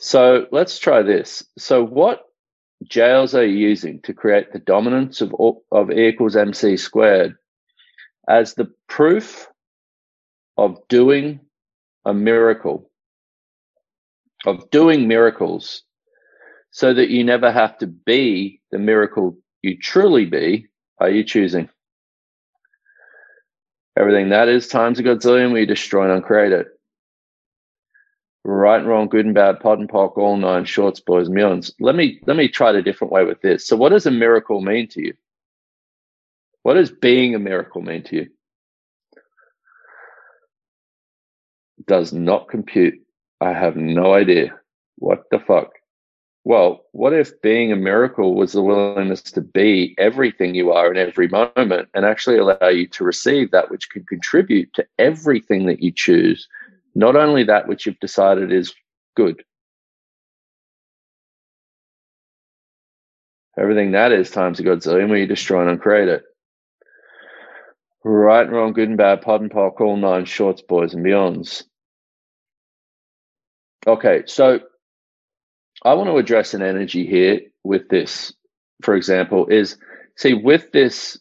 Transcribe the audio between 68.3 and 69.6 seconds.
and wrong, good and bad, POD and